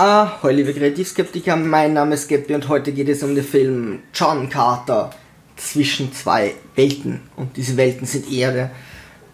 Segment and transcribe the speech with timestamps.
[0.00, 3.98] Ah, hallo liebe Kreativskeptiker, mein Name ist Geppi und heute geht es um den Film
[4.14, 5.10] John Carter
[5.56, 7.22] zwischen zwei Welten.
[7.34, 8.70] Und diese Welten sind Erde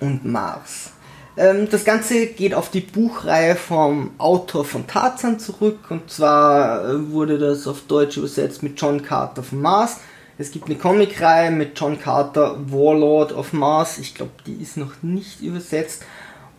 [0.01, 0.93] und Mars.
[1.37, 7.11] Ähm, das Ganze geht auf die Buchreihe vom Autor von Tarzan zurück und zwar äh,
[7.11, 9.99] wurde das auf Deutsch übersetzt mit John Carter von Mars.
[10.39, 13.99] Es gibt eine Comicreihe mit John Carter, Warlord of Mars.
[13.99, 16.05] Ich glaube, die ist noch nicht übersetzt.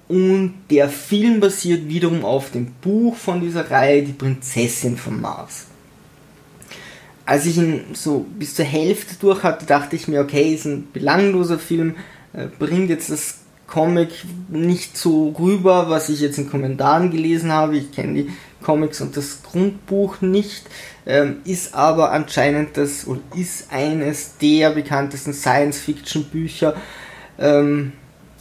[0.08, 5.66] Und der Film basiert wiederum auf dem Buch von dieser Reihe, Die Prinzessin von Mars.
[7.26, 10.88] Als ich ihn so bis zur Hälfte durch hatte, dachte ich mir, okay, ist ein
[10.94, 11.96] belangloser Film,
[12.34, 14.10] äh, bringt jetzt das Comic
[14.48, 17.78] nicht so rüber, was ich jetzt in Kommentaren gelesen habe.
[17.78, 18.30] Ich kenne die
[18.62, 20.66] Comics und das Grundbuch nicht,
[21.08, 26.76] ähm, ist aber anscheinend das und ist eines der bekanntesten Science-Fiction-Bücher.
[27.40, 27.94] Ähm,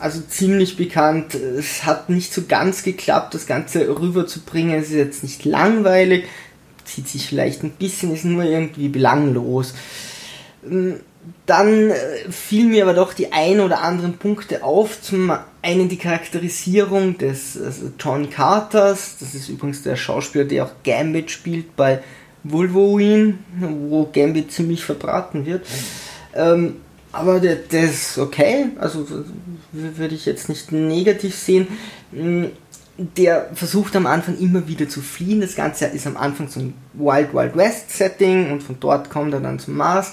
[0.05, 1.35] also ziemlich bekannt.
[1.35, 4.79] Es hat nicht so ganz geklappt, das Ganze rüberzubringen.
[4.79, 6.27] Es ist jetzt nicht langweilig,
[6.85, 9.73] zieht sich vielleicht ein bisschen, ist nur irgendwie belanglos.
[10.71, 11.01] Ähm,
[11.47, 11.97] dann äh,
[12.31, 15.01] fiel mir aber doch die ein oder anderen Punkte auf.
[15.01, 19.17] Zum einen die Charakterisierung des also John Carters.
[19.21, 22.03] Das ist übrigens der Schauspieler, der auch Gambit spielt bei
[22.43, 25.67] Wolverine, wo Gambit ziemlich verbraten wird.
[26.35, 26.77] Ähm,
[27.15, 29.07] aber der, der ist okay, also
[29.73, 31.69] würde ich jetzt nicht negativ sehen.
[32.13, 32.47] Mm,
[32.97, 35.41] der versucht am Anfang immer wieder zu fliehen.
[35.41, 39.35] Das Ganze ist am Anfang so ein Wild Wild West Setting und von dort kommt
[39.35, 40.13] er dann zum Mars.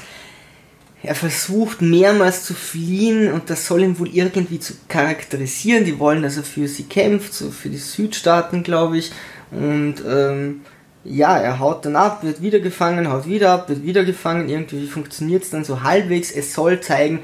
[1.03, 5.85] Er versucht mehrmals zu fliehen und das soll ihn wohl irgendwie zu charakterisieren.
[5.85, 9.11] Die wollen, dass er für sie kämpft, so für die Südstaaten, glaube ich.
[9.51, 10.61] Und ähm,
[11.03, 14.49] ja, er haut dann ab, wird wieder gefangen, haut wieder ab, wird wieder gefangen.
[14.49, 16.31] Irgendwie funktioniert es dann so halbwegs.
[16.31, 17.21] Es soll zeigen,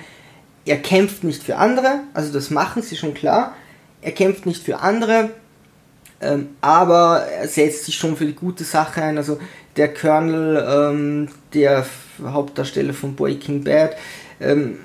[0.66, 3.56] er kämpft nicht für andere, also das machen sie schon klar.
[4.02, 5.30] Er kämpft nicht für andere,
[6.22, 9.18] ähm, aber er setzt sich schon für die gute Sache ein.
[9.18, 9.40] Also
[9.76, 11.86] der Colonel, ähm, der
[12.22, 13.96] Hauptdarsteller von Breaking Bad,
[14.40, 14.78] ähm,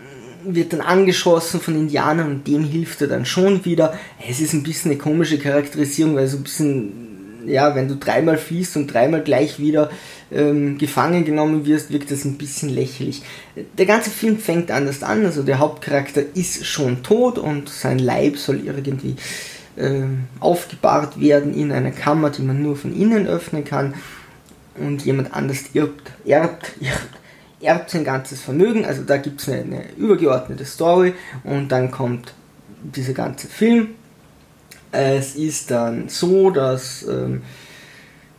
[0.44, 3.98] wird dann angeschossen von Indianern und dem hilft er dann schon wieder.
[4.28, 7.11] Es ist ein bisschen eine komische Charakterisierung, weil so ein bisschen
[7.46, 9.90] ja, wenn du dreimal fließt und dreimal gleich wieder
[10.30, 13.22] ähm, gefangen genommen wirst, wirkt das ein bisschen lächerlich.
[13.78, 18.38] Der ganze Film fängt anders an, also der Hauptcharakter ist schon tot und sein Leib
[18.38, 19.16] soll irgendwie
[19.76, 23.94] ähm, aufgebahrt werden in einer Kammer, die man nur von innen öffnen kann.
[24.74, 27.08] Und jemand anders erbt, erbt, erbt,
[27.60, 31.12] erbt sein ganzes Vermögen, also da gibt es eine, eine übergeordnete Story
[31.44, 32.32] und dann kommt
[32.82, 33.88] dieser ganze Film
[34.92, 37.42] es ist dann so, dass ähm,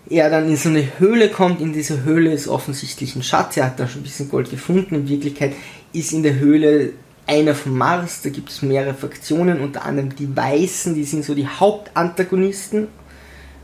[0.10, 1.62] er dann in so eine Höhle kommt.
[1.62, 3.58] In dieser Höhle ist offensichtlich ein Schatz.
[3.58, 4.96] Er hat da schon ein bisschen Gold gefunden.
[4.96, 5.54] In Wirklichkeit
[5.92, 6.92] ist in der Höhle
[7.26, 8.22] einer vom Mars.
[8.22, 12.88] Da gibt es mehrere Fraktionen, unter anderem die Weißen, die sind so die Hauptantagonisten.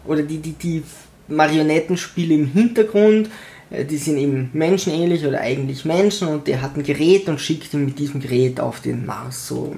[0.05, 0.83] Oder die, die, die
[1.27, 3.29] Marionettenspiele im Hintergrund.
[3.69, 7.73] Äh, die sind eben menschenähnlich oder eigentlich Menschen und der hat ein Gerät und schickt
[7.73, 9.47] ihn mit diesem Gerät auf den Mars.
[9.47, 9.75] So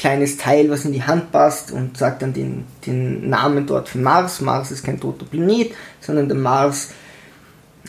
[0.00, 4.02] kleines Teil, was in die Hand passt und sagt dann den, den Namen dort von
[4.02, 4.40] Mars.
[4.40, 6.92] Mars ist kein toter Planet, sondern der Mars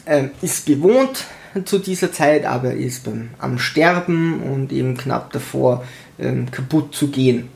[0.04, 1.24] äh, ist bewohnt
[1.64, 5.86] zu dieser Zeit, aber ist beim, am Sterben und eben knapp davor
[6.20, 7.48] ähm, kaputt zu gehen.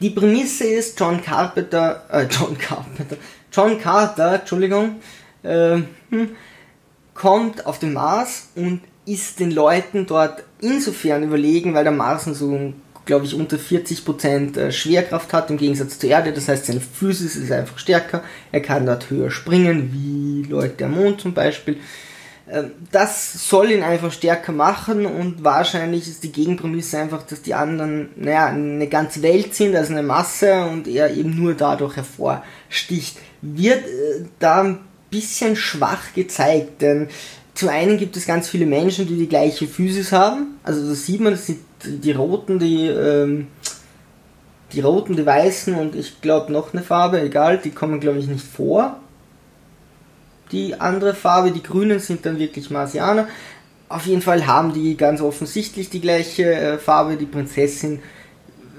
[0.00, 3.16] Die Prämisse ist, John Carpenter, äh, John Carpenter,
[3.52, 4.96] John Carter, Entschuldigung,
[5.44, 5.82] äh,
[7.14, 12.50] kommt auf den Mars und ist den Leuten dort insofern überlegen, weil der Mars so
[12.50, 16.32] ein glaube ich, unter 40% äh, Schwerkraft hat im Gegensatz zur Erde.
[16.32, 18.22] Das heißt, seine Physis ist einfach stärker.
[18.52, 21.78] Er kann dort höher springen, wie Leute am Mond zum Beispiel.
[22.50, 27.54] Ähm, das soll ihn einfach stärker machen und wahrscheinlich ist die Gegenprämisse einfach, dass die
[27.54, 33.18] anderen, naja, eine ganze Welt sind, also eine Masse und er eben nur dadurch hervorsticht.
[33.40, 34.78] Wird äh, da ein
[35.10, 37.08] bisschen schwach gezeigt, denn
[37.54, 40.58] zum einen gibt es ganz viele Menschen, die die gleiche Physis haben.
[40.64, 43.48] Also das sieht man, das sind die roten, die, ähm,
[44.72, 48.26] die roten, die weißen und ich glaube noch eine Farbe, egal, die kommen glaube ich
[48.26, 48.98] nicht vor.
[50.52, 53.28] Die andere Farbe, die grünen sind dann wirklich Marsianer.
[53.88, 57.16] Auf jeden Fall haben die ganz offensichtlich die gleiche äh, Farbe.
[57.16, 58.00] Die Prinzessin,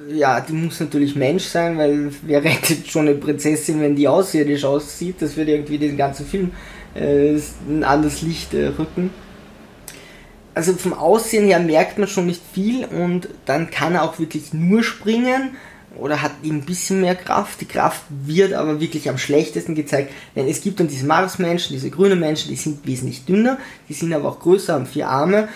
[0.09, 4.65] ja, die muss natürlich Mensch sein, weil wer rettet schon eine Prinzessin, wenn die außerirdisch
[4.65, 5.15] aussieht?
[5.19, 6.51] Das würde irgendwie den ganzen Film
[6.93, 7.37] äh,
[7.67, 9.09] ein anderes Licht äh, rücken
[10.55, 14.53] also vom Aussehen her merkt man schon nicht viel und dann kann er auch wirklich
[14.53, 15.57] nur springen
[15.97, 17.61] oder hat ein bisschen mehr Kraft.
[17.61, 21.89] Die Kraft wird aber wirklich am schlechtesten gezeigt, denn es gibt dann diese Marsmenschen, diese
[21.89, 23.57] grünen Menschen, die sind wesentlich dünner,
[23.89, 25.47] die sind aber auch größer, haben vier Arme.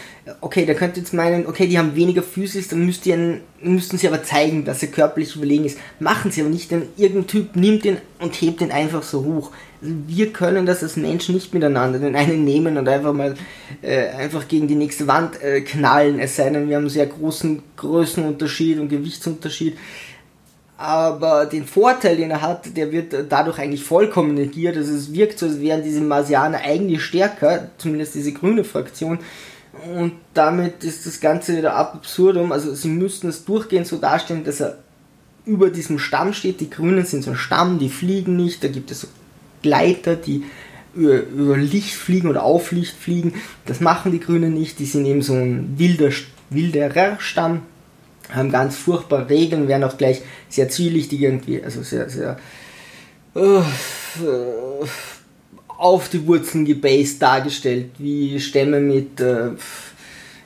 [0.41, 3.97] Okay, da könnt ihr jetzt meinen, okay, die haben weniger Physis, dann müsst ihr, müssten
[3.97, 5.79] sie aber zeigen, dass er körperlich überlegen ist.
[5.99, 9.51] Machen sie aber nicht, denn irgendein Typ nimmt den und hebt den einfach so hoch.
[9.81, 13.35] Also wir können das als Menschen nicht miteinander, den einen nehmen und einfach mal
[13.81, 17.07] äh, einfach gegen die nächste Wand äh, knallen, es sei denn, wir haben einen sehr
[17.07, 19.77] großen Größenunterschied und Gewichtsunterschied
[20.79, 24.77] aber den Vorteil, den er hat, der wird dadurch eigentlich vollkommen negiert.
[24.77, 29.19] Also es wirkt so, als wären diese Marsianer eigentlich stärker, zumindest diese grüne Fraktion.
[29.93, 32.53] Und damit ist das Ganze wieder absurdum.
[32.53, 34.77] Also sie müssten es durchgehend so darstellen, dass er
[35.45, 36.61] über diesem Stamm steht.
[36.61, 38.63] Die Grünen sind so ein Stamm, die fliegen nicht.
[38.63, 39.07] Da gibt es so
[39.61, 40.45] Gleiter, die
[40.95, 43.33] über, über Licht fliegen oder auf Licht fliegen.
[43.65, 44.79] Das machen die Grünen nicht.
[44.79, 46.11] Die sind eben so ein wilder,
[46.49, 47.63] wilderer Stamm
[48.29, 52.37] haben ganz furchtbare Regeln, werden auch gleich sehr zwielichtig irgendwie, also sehr, sehr
[53.35, 53.63] uh,
[55.67, 59.55] auf die Wurzeln gebased dargestellt, wie Stämme mit uh,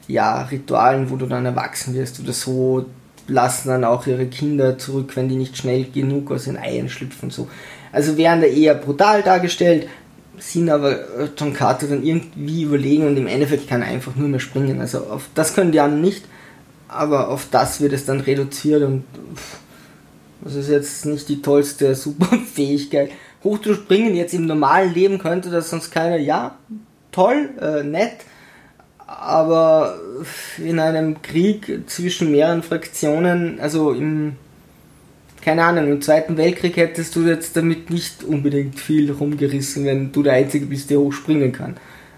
[0.08, 2.86] ja, Ritualen, wo du dann erwachsen wirst oder so,
[3.28, 7.30] lassen dann auch ihre Kinder zurück, wenn die nicht schnell genug aus den Eiern schlüpfen
[7.30, 7.48] so.
[7.92, 9.88] Also werden da eher brutal dargestellt,
[10.38, 11.00] sind aber
[11.38, 14.82] John Carter dann irgendwie überlegen und im Endeffekt kann er einfach nur mehr springen.
[14.82, 16.26] Also auf das können die anderen nicht
[16.94, 19.04] aber auf das wird es dann reduziert und
[20.42, 23.12] das ist jetzt nicht die tollste Superfähigkeit.
[23.44, 26.58] Hochzuspringen jetzt im normalen Leben könnte das sonst keiner, ja,
[27.12, 28.26] toll, äh, nett,
[29.06, 30.00] aber
[30.58, 34.38] in einem Krieg zwischen mehreren Fraktionen, also im,
[35.42, 40.24] keine Ahnung, im Zweiten Weltkrieg hättest du jetzt damit nicht unbedingt viel rumgerissen, wenn du
[40.24, 41.76] der Einzige bist, der hochspringen kann.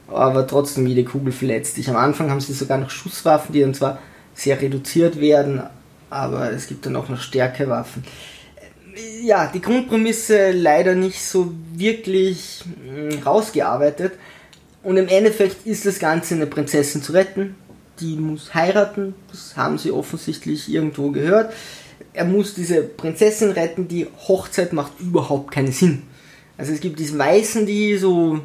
[0.07, 1.89] Aber trotzdem, jede Kugel verletzt dich.
[1.89, 3.99] Am Anfang haben sie sogar noch Schusswaffen, die dann zwar
[4.35, 5.63] sehr reduziert werden,
[6.09, 8.03] aber es gibt dann auch noch Stärkewaffen.
[9.23, 14.13] Ja, die Grundprämisse leider nicht so wirklich hm, rausgearbeitet.
[14.83, 17.55] Und im Endeffekt ist das Ganze eine Prinzessin zu retten.
[17.99, 21.53] Die muss heiraten, das haben sie offensichtlich irgendwo gehört.
[22.13, 26.03] Er muss diese Prinzessin retten, die Hochzeit macht überhaupt keinen Sinn.
[26.57, 28.39] Also es gibt diese Weißen, die so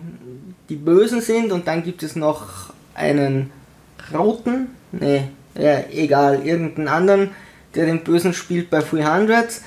[0.69, 3.51] die Bösen sind und dann gibt es noch einen
[4.13, 7.31] Roten, nee, ja, egal, irgendeinen anderen,
[7.75, 9.61] der den Bösen spielt bei 300.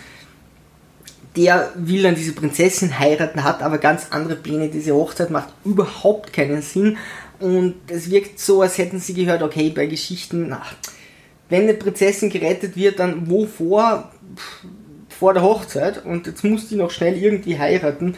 [1.35, 4.69] Der will dann diese Prinzessin heiraten, hat aber ganz andere Pläne.
[4.69, 6.97] Diese Hochzeit macht überhaupt keinen Sinn.
[7.39, 10.75] Und es wirkt so, als hätten sie gehört, okay, bei Geschichten, ach,
[11.49, 14.11] wenn eine Prinzessin gerettet wird, dann wovor?
[15.09, 16.05] Vor der Hochzeit.
[16.05, 18.15] Und jetzt muss die noch schnell irgendwie heiraten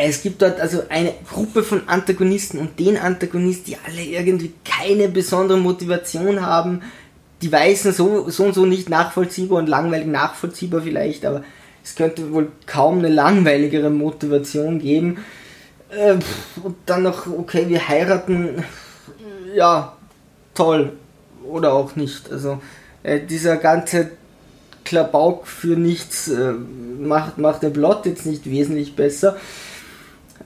[0.00, 5.08] es gibt dort also eine Gruppe von Antagonisten und den Antagonisten, die alle irgendwie keine
[5.08, 6.82] besondere Motivation haben.
[7.42, 11.42] Die Weißen so, so und so nicht nachvollziehbar und langweilig nachvollziehbar vielleicht, aber
[11.82, 15.18] es könnte wohl kaum eine langweiligere Motivation geben.
[15.90, 16.16] Äh,
[16.62, 18.64] und dann noch, okay, wir heiraten,
[19.54, 19.96] ja,
[20.54, 20.92] toll.
[21.44, 22.30] Oder auch nicht.
[22.30, 22.60] Also
[23.02, 24.10] äh, dieser ganze
[24.84, 29.36] Klabauk für nichts äh, macht, macht den Plot jetzt nicht wesentlich besser.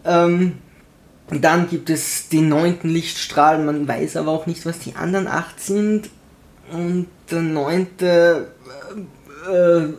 [0.04, 0.54] Ähm,
[1.30, 5.60] dann gibt es den neunten Lichtstrahl, man weiß aber auch nicht, was die anderen acht
[5.60, 6.10] sind.
[6.70, 8.48] Und der neunte,
[9.48, 9.94] äh, äh,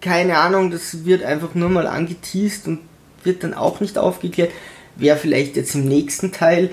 [0.00, 2.80] keine Ahnung, das wird einfach nur mal angeteased und
[3.24, 4.50] wird dann auch nicht aufgeklärt.
[4.96, 6.70] Wäre vielleicht jetzt im nächsten Teil,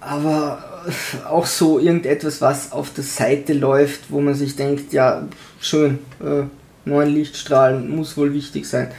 [0.00, 0.84] aber
[1.28, 5.28] auch so irgendetwas, was auf der Seite läuft, wo man sich denkt, ja,
[5.60, 6.44] schön, äh,
[6.84, 8.90] neun Lichtstrahlen muss wohl wichtig sein.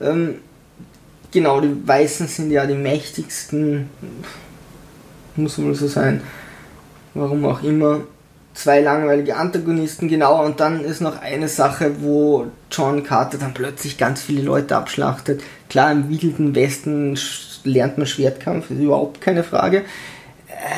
[0.00, 0.36] Ähm,
[1.34, 3.90] Genau, die Weißen sind ja die mächtigsten,
[5.34, 6.22] muss wohl so sein,
[7.12, 8.02] warum auch immer.
[8.54, 13.98] Zwei langweilige Antagonisten, genau, und dann ist noch eine Sache, wo John Carter dann plötzlich
[13.98, 15.42] ganz viele Leute abschlachtet.
[15.68, 17.18] Klar, im wilden Westen
[17.64, 19.82] lernt man Schwertkampf, ist überhaupt keine Frage.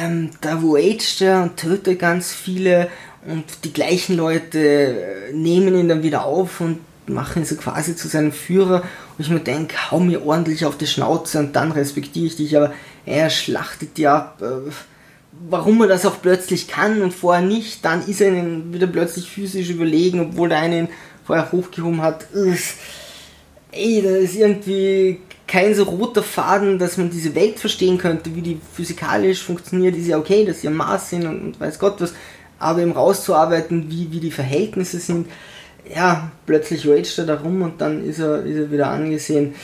[0.02, 2.88] Ähm, da waged er und tötet ganz viele
[3.26, 4.97] und die gleichen Leute
[5.35, 6.78] nehmen ihn dann wieder auf und
[7.09, 8.83] machen so quasi zu seinem Führer.
[9.17, 12.57] Wo ich mir denke, hau mir ordentlich auf die Schnauze und dann respektiere ich dich,
[12.57, 12.73] aber
[13.05, 14.43] er schlachtet die ab.
[14.43, 14.71] Äh,
[15.49, 19.31] warum er das auch plötzlich kann und vorher nicht, dann ist er ihnen wieder plötzlich
[19.31, 20.89] physisch überlegen, obwohl der eine ihn
[21.25, 22.27] vorher hochgehoben hat.
[23.73, 28.43] Ey, da ist irgendwie kein so roter Faden, dass man diese Welt verstehen könnte, wie
[28.43, 32.01] die physikalisch funktioniert, ist ja okay, dass sie am Mars sind und, und weiß Gott
[32.01, 32.15] was,
[32.59, 35.29] aber eben rauszuarbeiten, wie, wie die Verhältnisse sind,
[35.95, 39.55] ja, plötzlich raged er da rum und dann ist er, ist er wieder angesehen.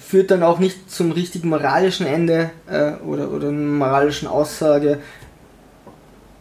[0.00, 5.00] Führt dann auch nicht zum richtigen moralischen Ende äh, oder, oder einer moralischen Aussage.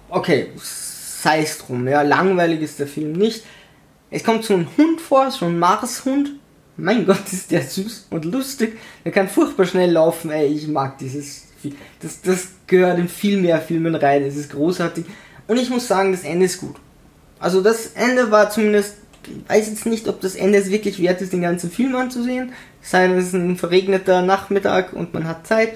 [0.09, 1.87] Okay, sei es drum.
[1.87, 3.43] Ja, langweilig ist der Film nicht.
[4.09, 6.31] Es kommt so ein Hund vor, so ein Marshund.
[6.77, 8.77] Mein Gott, ist der süß und lustig.
[9.05, 11.47] Der kann furchtbar schnell laufen, ey, ich mag dieses.
[12.01, 15.05] Das, das gehört in viel mehr Filmen rein, es ist großartig.
[15.47, 16.75] Und ich muss sagen, das Ende ist gut.
[17.43, 18.95] Also das Ende war zumindest,
[19.25, 22.53] ich weiß jetzt nicht, ob das Ende es wirklich wert ist, den ganzen Film anzusehen.
[22.81, 25.73] Sei es ein verregneter Nachmittag und man hat Zeit.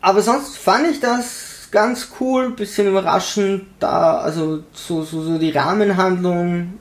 [0.00, 5.50] Aber sonst fand ich das ganz cool, bisschen überraschend, da, also so, so, so die
[5.50, 6.78] Rahmenhandlung,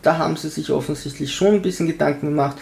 [0.00, 2.58] da haben sie sich offensichtlich schon ein bisschen Gedanken gemacht.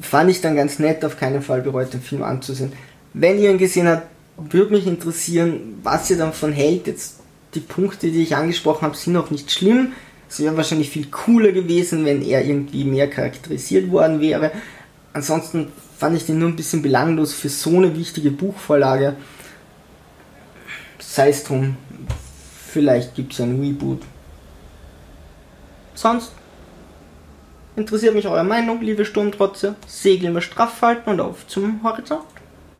[0.00, 2.72] Fand ich dann ganz nett, auf keinen Fall bereut, den Film anzusehen.
[3.14, 4.06] Wenn ihr ihn gesehen habt,
[4.36, 6.86] würde mich interessieren, was ihr davon hält.
[6.86, 7.21] Jetzt
[7.54, 9.92] die Punkte, die ich angesprochen habe, sind auch nicht schlimm.
[10.28, 14.50] Es wäre wahrscheinlich viel cooler gewesen, wenn er irgendwie mehr charakterisiert worden wäre.
[15.12, 19.16] Ansonsten fand ich den nur ein bisschen belanglos für so eine wichtige Buchvorlage.
[20.98, 21.76] Sei es drum,
[22.68, 24.00] vielleicht gibt es ein Reboot.
[25.94, 26.32] Sonst
[27.76, 29.74] interessiert mich eure Meinung, liebe Sturmtrotze.
[29.86, 32.31] Segel immer straff halten und auf zum Horizont.